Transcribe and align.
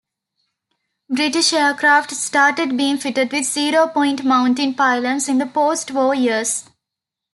British 1.11 1.53
aircraft 1.53 2.09
started 2.15 2.75
being 2.75 2.97
fitted 2.97 3.31
with 3.31 3.45
"Zero-Point" 3.45 4.23
mounting 4.25 4.73
pylons 4.73 5.29
in 5.29 5.37
the 5.37 5.45
post-war 5.45 6.15
years. 6.15 6.67